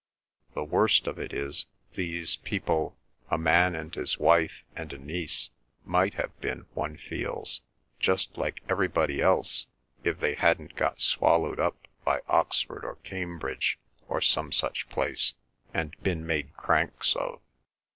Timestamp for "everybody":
8.67-9.21